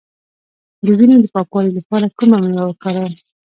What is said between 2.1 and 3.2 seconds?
کومه میوه وکاروم؟